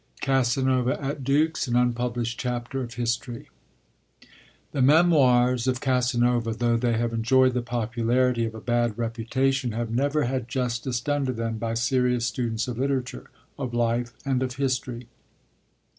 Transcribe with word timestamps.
CASANOVA 0.21 0.99
AT 0.99 1.23
DUX: 1.23 1.67
AN 1.67 1.75
UNPUBLISHED 1.75 2.39
CHAPTER 2.39 2.81
OF 2.81 2.95
HISTORY 2.95 3.49
I 3.49 4.25
The 4.71 4.81
Memoirs 4.81 5.67
of 5.67 5.79
Casanova, 5.79 6.53
though 6.53 6.75
they 6.75 6.93
have 6.97 7.13
enjoyed 7.13 7.53
the 7.53 7.61
popularity 7.61 8.43
of 8.47 8.55
a 8.55 8.61
bad 8.61 8.97
reputation, 8.97 9.73
have 9.73 9.91
never 9.91 10.23
had 10.23 10.47
justice 10.47 10.99
done 11.01 11.27
to 11.27 11.33
them 11.33 11.59
by 11.59 11.75
serious 11.75 12.25
students 12.25 12.67
of 12.67 12.79
literature, 12.79 13.29
of 13.59 13.75
life, 13.75 14.13
and 14.25 14.41
of 14.41 14.55
history. 14.55 15.07